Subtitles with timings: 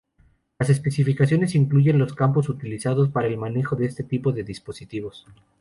[0.57, 5.27] Las especificaciones incluyen los campos utilizados para el manejo de este tipo de dispositivos.